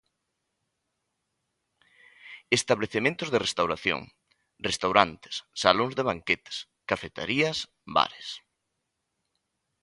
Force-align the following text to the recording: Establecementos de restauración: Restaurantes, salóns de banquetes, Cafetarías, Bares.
Establecementos 2.57 3.29
de 3.33 3.41
restauración: 3.45 4.01
Restaurantes, 4.69 5.35
salóns 5.63 5.93
de 5.97 6.03
banquetes, 6.09 6.57
Cafetarías, 6.89 7.57
Bares. 7.95 8.27